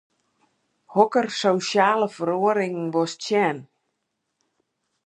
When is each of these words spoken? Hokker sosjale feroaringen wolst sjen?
Hokker 0.95 1.27
sosjale 1.41 2.07
feroaringen 2.15 2.91
wolst 2.97 3.21
sjen? 3.29 3.57